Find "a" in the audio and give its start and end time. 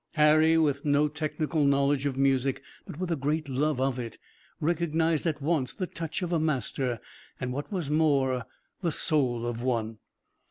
3.11-3.15, 6.33-6.39